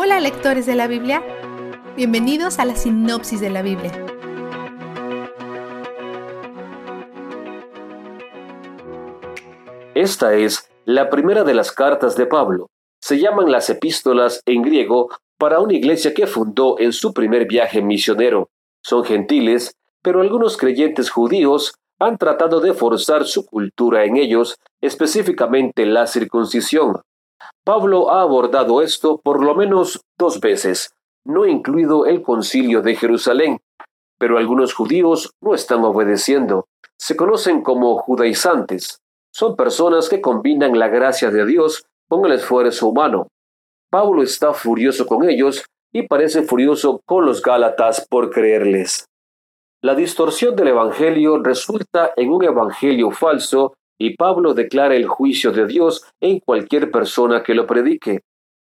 Hola 0.00 0.20
lectores 0.20 0.64
de 0.64 0.76
la 0.76 0.86
Biblia, 0.86 1.24
bienvenidos 1.96 2.60
a 2.60 2.64
la 2.64 2.76
sinopsis 2.76 3.40
de 3.40 3.50
la 3.50 3.62
Biblia. 3.62 3.90
Esta 9.96 10.34
es 10.34 10.70
la 10.84 11.10
primera 11.10 11.42
de 11.42 11.52
las 11.52 11.72
cartas 11.72 12.14
de 12.14 12.26
Pablo. 12.26 12.68
Se 13.00 13.18
llaman 13.18 13.50
las 13.50 13.70
epístolas 13.70 14.40
en 14.46 14.62
griego 14.62 15.08
para 15.36 15.58
una 15.58 15.74
iglesia 15.74 16.14
que 16.14 16.28
fundó 16.28 16.78
en 16.78 16.92
su 16.92 17.12
primer 17.12 17.48
viaje 17.48 17.82
misionero. 17.82 18.50
Son 18.84 19.02
gentiles, 19.02 19.74
pero 20.00 20.20
algunos 20.20 20.56
creyentes 20.56 21.10
judíos 21.10 21.74
han 21.98 22.18
tratado 22.18 22.60
de 22.60 22.72
forzar 22.72 23.24
su 23.24 23.44
cultura 23.44 24.04
en 24.04 24.16
ellos, 24.16 24.58
específicamente 24.80 25.86
la 25.86 26.06
circuncisión. 26.06 27.00
Pablo 27.64 28.10
ha 28.10 28.22
abordado 28.22 28.82
esto 28.82 29.20
por 29.22 29.44
lo 29.44 29.54
menos 29.54 30.00
dos 30.18 30.40
veces, 30.40 30.90
no 31.24 31.46
incluido 31.46 32.06
el 32.06 32.22
concilio 32.22 32.82
de 32.82 32.96
Jerusalén, 32.96 33.58
pero 34.18 34.38
algunos 34.38 34.74
judíos 34.74 35.30
no 35.40 35.54
están 35.54 35.84
obedeciendo. 35.84 36.66
Se 36.98 37.16
conocen 37.16 37.62
como 37.62 37.98
judaizantes. 37.98 38.98
Son 39.32 39.54
personas 39.54 40.08
que 40.08 40.20
combinan 40.20 40.78
la 40.78 40.88
gracia 40.88 41.30
de 41.30 41.46
Dios 41.46 41.84
con 42.08 42.24
el 42.26 42.32
esfuerzo 42.32 42.88
humano. 42.88 43.28
Pablo 43.90 44.22
está 44.22 44.52
furioso 44.52 45.06
con 45.06 45.28
ellos 45.28 45.64
y 45.92 46.08
parece 46.08 46.42
furioso 46.42 47.00
con 47.06 47.24
los 47.24 47.42
Gálatas 47.42 48.06
por 48.08 48.30
creerles. 48.30 49.06
La 49.80 49.94
distorsión 49.94 50.56
del 50.56 50.68
Evangelio 50.68 51.40
resulta 51.42 52.12
en 52.16 52.30
un 52.30 52.44
Evangelio 52.44 53.10
falso 53.12 53.74
y 53.98 54.16
Pablo 54.16 54.54
declara 54.54 54.94
el 54.94 55.06
juicio 55.06 55.52
de 55.52 55.66
Dios 55.66 56.06
en 56.20 56.40
cualquier 56.40 56.90
persona 56.90 57.42
que 57.42 57.54
lo 57.54 57.66
predique. 57.66 58.22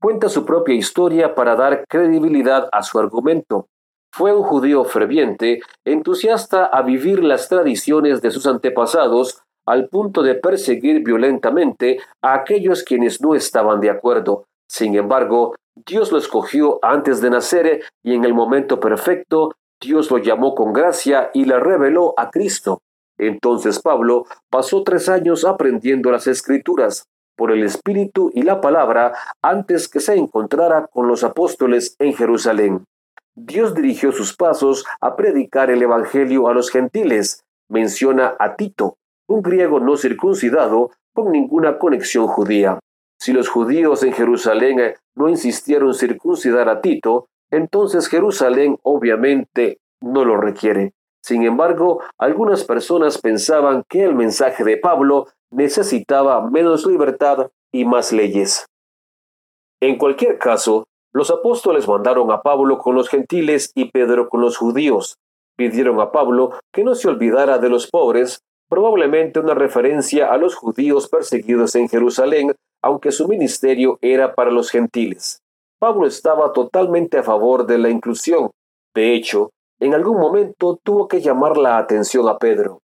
Cuenta 0.00 0.28
su 0.28 0.44
propia 0.44 0.74
historia 0.74 1.34
para 1.34 1.54
dar 1.54 1.84
credibilidad 1.88 2.68
a 2.72 2.82
su 2.82 2.98
argumento. 2.98 3.68
Fue 4.12 4.34
un 4.34 4.42
judío 4.42 4.84
ferviente, 4.84 5.60
entusiasta 5.84 6.66
a 6.66 6.82
vivir 6.82 7.22
las 7.22 7.48
tradiciones 7.48 8.20
de 8.20 8.30
sus 8.30 8.46
antepasados, 8.46 9.40
al 9.64 9.88
punto 9.88 10.22
de 10.22 10.34
perseguir 10.34 11.04
violentamente 11.04 12.00
a 12.20 12.34
aquellos 12.34 12.82
quienes 12.82 13.22
no 13.22 13.34
estaban 13.34 13.80
de 13.80 13.90
acuerdo. 13.90 14.44
Sin 14.68 14.96
embargo, 14.96 15.54
Dios 15.86 16.12
lo 16.12 16.18
escogió 16.18 16.78
antes 16.82 17.20
de 17.20 17.30
nacer 17.30 17.82
y 18.02 18.14
en 18.14 18.24
el 18.24 18.34
momento 18.34 18.80
perfecto 18.80 19.52
Dios 19.80 20.10
lo 20.10 20.18
llamó 20.18 20.54
con 20.54 20.72
gracia 20.72 21.30
y 21.32 21.44
le 21.44 21.58
reveló 21.58 22.14
a 22.16 22.30
Cristo. 22.30 22.82
Entonces 23.18 23.80
Pablo 23.80 24.24
pasó 24.50 24.82
tres 24.82 25.08
años 25.08 25.44
aprendiendo 25.44 26.10
las 26.10 26.26
escrituras 26.26 27.04
por 27.36 27.52
el 27.52 27.64
Espíritu 27.64 28.30
y 28.34 28.42
la 28.42 28.60
palabra 28.60 29.12
antes 29.42 29.88
que 29.88 30.00
se 30.00 30.14
encontrara 30.14 30.86
con 30.86 31.08
los 31.08 31.24
apóstoles 31.24 31.96
en 31.98 32.14
Jerusalén. 32.14 32.84
Dios 33.34 33.74
dirigió 33.74 34.12
sus 34.12 34.36
pasos 34.36 34.84
a 35.00 35.16
predicar 35.16 35.70
el 35.70 35.82
Evangelio 35.82 36.48
a 36.48 36.54
los 36.54 36.70
gentiles. 36.70 37.44
Menciona 37.68 38.34
a 38.38 38.56
Tito, 38.56 38.96
un 39.26 39.40
griego 39.42 39.80
no 39.80 39.96
circuncidado 39.96 40.90
con 41.14 41.32
ninguna 41.32 41.78
conexión 41.78 42.26
judía. 42.26 42.78
Si 43.18 43.32
los 43.32 43.48
judíos 43.48 44.02
en 44.02 44.12
Jerusalén 44.12 44.80
eh, 44.80 44.96
no 45.14 45.28
insistieron 45.28 45.94
circuncidar 45.94 46.68
a 46.68 46.80
Tito, 46.80 47.26
entonces 47.50 48.08
Jerusalén 48.08 48.78
obviamente 48.82 49.78
no 50.00 50.24
lo 50.24 50.36
requiere. 50.36 50.92
Sin 51.22 51.44
embargo, 51.44 52.02
algunas 52.18 52.64
personas 52.64 53.18
pensaban 53.18 53.84
que 53.88 54.02
el 54.02 54.14
mensaje 54.14 54.64
de 54.64 54.76
Pablo 54.76 55.28
necesitaba 55.50 56.48
menos 56.50 56.84
libertad 56.84 57.50
y 57.72 57.84
más 57.84 58.12
leyes. 58.12 58.66
En 59.80 59.98
cualquier 59.98 60.38
caso, 60.38 60.84
los 61.12 61.30
apóstoles 61.30 61.86
mandaron 61.86 62.30
a 62.32 62.42
Pablo 62.42 62.78
con 62.78 62.94
los 62.94 63.08
gentiles 63.08 63.70
y 63.74 63.90
Pedro 63.90 64.28
con 64.28 64.40
los 64.40 64.56
judíos. 64.56 65.18
Pidieron 65.56 66.00
a 66.00 66.10
Pablo 66.10 66.58
que 66.72 66.84
no 66.84 66.94
se 66.94 67.08
olvidara 67.08 67.58
de 67.58 67.68
los 67.68 67.88
pobres, 67.88 68.40
probablemente 68.68 69.38
una 69.38 69.54
referencia 69.54 70.32
a 70.32 70.38
los 70.38 70.54
judíos 70.54 71.08
perseguidos 71.08 71.74
en 71.74 71.88
Jerusalén, 71.88 72.54
aunque 72.82 73.12
su 73.12 73.28
ministerio 73.28 73.98
era 74.00 74.34
para 74.34 74.50
los 74.50 74.70
gentiles. 74.70 75.42
Pablo 75.78 76.06
estaba 76.06 76.52
totalmente 76.52 77.18
a 77.18 77.22
favor 77.22 77.66
de 77.66 77.78
la 77.78 77.90
inclusión. 77.90 78.50
De 78.94 79.14
hecho, 79.14 79.50
en 79.82 79.94
algún 79.94 80.16
momento 80.16 80.78
tuvo 80.84 81.08
que 81.08 81.20
llamar 81.20 81.56
la 81.56 81.76
atención 81.76 82.28
a 82.28 82.38
Pedro. 82.38 82.82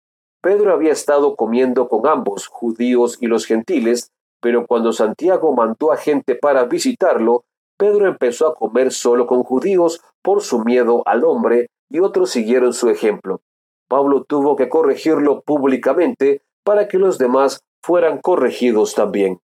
Pedro 0.41 0.73
había 0.73 0.91
estado 0.91 1.37
comiendo 1.37 1.87
con 1.87 2.05
ambos, 2.05 2.47
judíos 2.47 3.17
y 3.21 3.27
los 3.27 3.45
gentiles, 3.45 4.11
pero 4.41 4.67
cuando 4.67 4.91
Santiago 4.91 5.55
mandó 5.55 5.93
a 5.93 5.95
gente 5.95 6.35
para 6.35 6.65
visitarlo, 6.65 7.45
Pedro 7.77 8.09
empezó 8.09 8.45
a 8.45 8.55
comer 8.55 8.91
solo 8.91 9.25
con 9.25 9.43
judíos 9.43 10.01
por 10.21 10.41
su 10.41 10.65
miedo 10.65 11.03
al 11.05 11.23
hombre 11.23 11.67
y 11.89 11.99
otros 11.99 12.29
siguieron 12.31 12.73
su 12.73 12.89
ejemplo. 12.89 13.39
Pablo 13.87 14.25
tuvo 14.25 14.57
que 14.57 14.67
corregirlo 14.67 15.43
públicamente 15.43 16.41
para 16.65 16.89
que 16.89 16.97
los 16.97 17.17
demás 17.17 17.61
fueran 17.81 18.19
corregidos 18.19 18.95
también. 18.95 19.39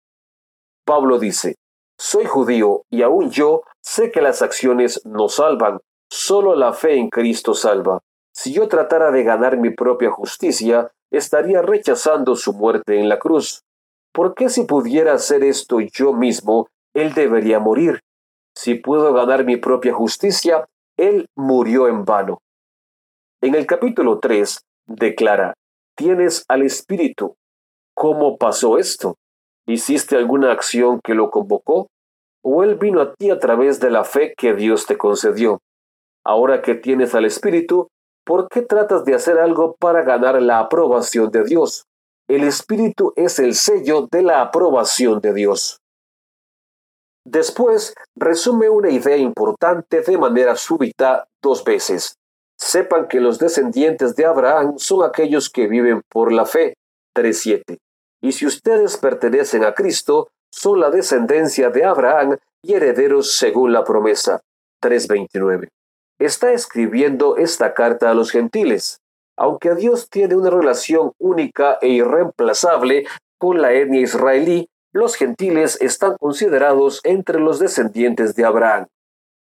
Pablo 0.86 1.18
dice, 1.18 1.56
Soy 1.98 2.24
judío 2.24 2.84
y 2.88 3.02
aún 3.02 3.30
yo 3.30 3.64
sé 3.82 4.10
que 4.10 4.22
las 4.22 4.40
acciones 4.40 5.02
no 5.04 5.28
salvan, 5.28 5.80
Solo 6.16 6.54
la 6.54 6.72
fe 6.72 6.94
en 6.94 7.10
Cristo 7.10 7.54
salva. 7.54 7.98
Si 8.32 8.52
yo 8.52 8.68
tratara 8.68 9.10
de 9.10 9.24
ganar 9.24 9.56
mi 9.56 9.70
propia 9.70 10.12
justicia, 10.12 10.92
estaría 11.10 11.60
rechazando 11.60 12.36
su 12.36 12.52
muerte 12.52 13.00
en 13.00 13.08
la 13.08 13.18
cruz. 13.18 13.64
¿Por 14.12 14.36
qué 14.36 14.48
si 14.48 14.62
pudiera 14.62 15.14
hacer 15.14 15.42
esto 15.42 15.80
yo 15.80 16.12
mismo, 16.12 16.68
Él 16.94 17.14
debería 17.14 17.58
morir? 17.58 17.98
Si 18.54 18.76
puedo 18.76 19.12
ganar 19.12 19.44
mi 19.44 19.56
propia 19.56 19.92
justicia, 19.92 20.68
Él 20.96 21.26
murió 21.34 21.88
en 21.88 22.04
vano. 22.04 22.38
En 23.42 23.56
el 23.56 23.66
capítulo 23.66 24.20
3 24.20 24.60
declara, 24.86 25.54
tienes 25.96 26.44
al 26.46 26.62
Espíritu. 26.62 27.34
¿Cómo 27.92 28.38
pasó 28.38 28.78
esto? 28.78 29.16
¿Hiciste 29.66 30.14
alguna 30.14 30.52
acción 30.52 31.00
que 31.02 31.14
lo 31.14 31.32
convocó? 31.32 31.88
¿O 32.44 32.62
Él 32.62 32.76
vino 32.76 33.00
a 33.00 33.14
ti 33.14 33.30
a 33.30 33.40
través 33.40 33.80
de 33.80 33.90
la 33.90 34.04
fe 34.04 34.32
que 34.36 34.54
Dios 34.54 34.86
te 34.86 34.96
concedió? 34.96 35.58
Ahora 36.24 36.62
que 36.62 36.74
tienes 36.74 37.14
al 37.14 37.26
Espíritu, 37.26 37.88
¿por 38.24 38.48
qué 38.48 38.62
tratas 38.62 39.04
de 39.04 39.14
hacer 39.14 39.38
algo 39.38 39.76
para 39.78 40.02
ganar 40.02 40.40
la 40.40 40.58
aprobación 40.58 41.30
de 41.30 41.44
Dios? 41.44 41.86
El 42.28 42.44
Espíritu 42.44 43.12
es 43.16 43.38
el 43.38 43.54
sello 43.54 44.08
de 44.10 44.22
la 44.22 44.40
aprobación 44.40 45.20
de 45.20 45.34
Dios. 45.34 45.80
Después, 47.26 47.94
resume 48.16 48.70
una 48.70 48.90
idea 48.90 49.16
importante 49.16 50.00
de 50.00 50.18
manera 50.18 50.56
súbita 50.56 51.26
dos 51.42 51.62
veces. 51.64 52.16
Sepan 52.58 53.08
que 53.08 53.20
los 53.20 53.38
descendientes 53.38 54.16
de 54.16 54.24
Abraham 54.24 54.74
son 54.78 55.04
aquellos 55.04 55.50
que 55.50 55.66
viven 55.66 56.02
por 56.08 56.32
la 56.32 56.46
fe. 56.46 56.74
3.7. 57.14 57.78
Y 58.22 58.32
si 58.32 58.46
ustedes 58.46 58.96
pertenecen 58.96 59.64
a 59.64 59.74
Cristo, 59.74 60.28
son 60.50 60.80
la 60.80 60.90
descendencia 60.90 61.68
de 61.68 61.84
Abraham 61.84 62.38
y 62.62 62.74
herederos 62.74 63.36
según 63.36 63.72
la 63.72 63.84
promesa. 63.84 64.40
3.29 64.82 65.68
está 66.18 66.52
escribiendo 66.52 67.36
esta 67.36 67.74
carta 67.74 68.10
a 68.10 68.14
los 68.14 68.30
gentiles. 68.30 69.00
Aunque 69.36 69.74
Dios 69.74 70.08
tiene 70.08 70.36
una 70.36 70.50
relación 70.50 71.12
única 71.18 71.78
e 71.80 71.88
irreemplazable 71.88 73.06
con 73.38 73.60
la 73.60 73.72
etnia 73.72 74.02
israelí, 74.02 74.68
los 74.92 75.16
gentiles 75.16 75.76
están 75.80 76.16
considerados 76.18 77.00
entre 77.02 77.40
los 77.40 77.58
descendientes 77.58 78.36
de 78.36 78.44
Abraham. 78.44 78.86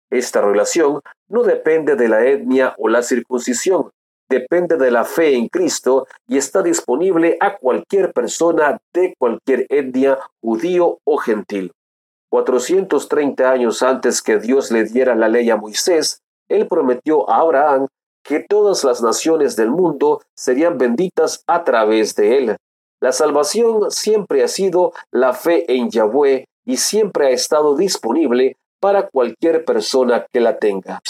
Esta 0.09 0.41
relación 0.41 1.01
no 1.27 1.43
depende 1.43 1.95
de 1.95 2.07
la 2.07 2.25
etnia 2.25 2.73
o 2.77 2.87
la 2.87 3.03
circuncisión, 3.03 3.91
depende 4.29 4.77
de 4.77 4.91
la 4.91 5.03
fe 5.03 5.35
en 5.35 5.49
Cristo 5.49 6.07
y 6.25 6.37
está 6.37 6.63
disponible 6.63 7.37
a 7.41 7.57
cualquier 7.57 8.13
persona 8.13 8.79
de 8.93 9.13
cualquier 9.17 9.67
etnia, 9.69 10.19
judío 10.41 10.99
o 11.03 11.17
gentil. 11.17 11.73
430 12.29 13.51
años 13.51 13.83
antes 13.83 14.21
que 14.21 14.39
Dios 14.39 14.71
le 14.71 14.85
diera 14.85 15.15
la 15.15 15.27
ley 15.27 15.49
a 15.49 15.57
Moisés, 15.57 16.21
él 16.55 16.67
prometió 16.67 17.29
a 17.29 17.39
Abraham 17.39 17.87
que 18.23 18.39
todas 18.47 18.83
las 18.83 19.01
naciones 19.01 19.55
del 19.55 19.71
mundo 19.71 20.21
serían 20.35 20.77
benditas 20.77 21.43
a 21.47 21.63
través 21.63 22.15
de 22.15 22.37
él. 22.37 22.57
La 23.01 23.11
salvación 23.11 23.89
siempre 23.89 24.43
ha 24.43 24.47
sido 24.47 24.93
la 25.11 25.33
fe 25.33 25.65
en 25.75 25.89
Yahweh 25.89 26.45
y 26.65 26.77
siempre 26.77 27.27
ha 27.27 27.29
estado 27.31 27.75
disponible 27.75 28.57
para 28.79 29.07
cualquier 29.07 29.65
persona 29.65 30.25
que 30.31 30.39
la 30.39 30.57
tenga. 30.57 31.01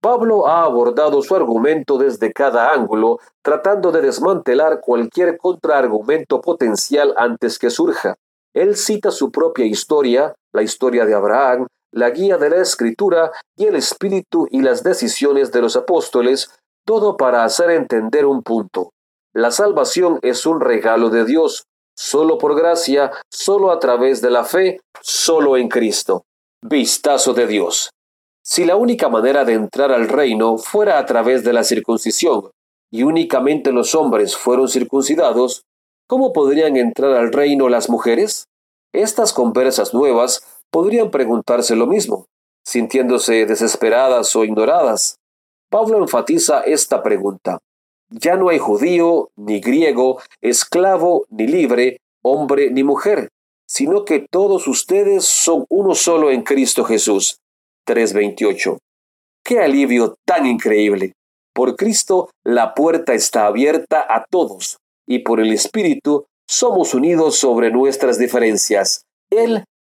Pablo 0.00 0.46
ha 0.46 0.64
abordado 0.64 1.22
su 1.22 1.34
argumento 1.34 1.96
desde 1.96 2.32
cada 2.32 2.72
ángulo, 2.72 3.20
tratando 3.42 3.90
de 3.90 4.02
desmantelar 4.02 4.80
cualquier 4.80 5.38
contraargumento 5.38 6.42
potencial 6.42 7.14
antes 7.16 7.58
que 7.58 7.70
surja. 7.70 8.14
Él 8.54 8.76
cita 8.76 9.10
su 9.10 9.32
propia 9.32 9.64
historia, 9.64 10.34
la 10.52 10.62
historia 10.62 11.06
de 11.06 11.14
Abraham, 11.14 11.66
la 11.94 12.10
guía 12.10 12.38
de 12.38 12.50
la 12.50 12.56
escritura 12.56 13.30
y 13.56 13.66
el 13.66 13.76
espíritu 13.76 14.48
y 14.50 14.62
las 14.62 14.82
decisiones 14.82 15.52
de 15.52 15.62
los 15.62 15.76
apóstoles, 15.76 16.50
todo 16.84 17.16
para 17.16 17.44
hacer 17.44 17.70
entender 17.70 18.26
un 18.26 18.42
punto. 18.42 18.90
La 19.32 19.52
salvación 19.52 20.18
es 20.22 20.44
un 20.44 20.60
regalo 20.60 21.08
de 21.08 21.24
Dios, 21.24 21.64
solo 21.96 22.36
por 22.36 22.56
gracia, 22.56 23.12
solo 23.30 23.70
a 23.70 23.78
través 23.78 24.20
de 24.20 24.30
la 24.30 24.44
fe, 24.44 24.80
solo 25.00 25.56
en 25.56 25.68
Cristo. 25.68 26.24
Vistazo 26.62 27.32
de 27.32 27.46
Dios. 27.46 27.90
Si 28.42 28.64
la 28.64 28.74
única 28.74 29.08
manera 29.08 29.44
de 29.44 29.54
entrar 29.54 29.92
al 29.92 30.08
reino 30.08 30.58
fuera 30.58 30.98
a 30.98 31.06
través 31.06 31.44
de 31.44 31.52
la 31.52 31.62
circuncisión, 31.62 32.50
y 32.90 33.04
únicamente 33.04 33.70
los 33.70 33.94
hombres 33.94 34.36
fueron 34.36 34.68
circuncidados, 34.68 35.62
¿cómo 36.08 36.32
podrían 36.32 36.76
entrar 36.76 37.12
al 37.12 37.32
reino 37.32 37.68
las 37.68 37.88
mujeres? 37.88 38.46
Estas 38.92 39.32
conversas 39.32 39.94
nuevas 39.94 40.53
podrían 40.74 41.12
preguntarse 41.12 41.76
lo 41.76 41.86
mismo, 41.86 42.26
sintiéndose 42.66 43.46
desesperadas 43.46 44.34
o 44.34 44.42
ignoradas. 44.42 45.20
Pablo 45.70 45.98
enfatiza 45.98 46.62
esta 46.62 47.00
pregunta. 47.00 47.60
Ya 48.10 48.34
no 48.34 48.48
hay 48.48 48.58
judío, 48.58 49.30
ni 49.36 49.60
griego, 49.60 50.20
esclavo, 50.40 51.26
ni 51.30 51.46
libre, 51.46 51.98
hombre, 52.24 52.72
ni 52.72 52.82
mujer, 52.82 53.28
sino 53.68 54.04
que 54.04 54.26
todos 54.28 54.66
ustedes 54.66 55.26
son 55.26 55.64
uno 55.68 55.94
solo 55.94 56.32
en 56.32 56.42
Cristo 56.42 56.84
Jesús. 56.84 57.38
3.28. 57.86 58.76
¡Qué 59.44 59.60
alivio 59.60 60.16
tan 60.26 60.44
increíble! 60.44 61.12
Por 61.54 61.76
Cristo 61.76 62.30
la 62.42 62.74
puerta 62.74 63.14
está 63.14 63.46
abierta 63.46 64.04
a 64.08 64.24
todos, 64.28 64.78
y 65.06 65.20
por 65.20 65.38
el 65.38 65.52
Espíritu 65.52 66.24
somos 66.48 66.94
unidos 66.94 67.36
sobre 67.36 67.70
nuestras 67.70 68.18
diferencias. 68.18 69.04
Él 69.30 69.62